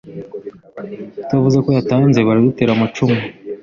[1.21, 3.19] utavuze ko yatanze baradutera amacumu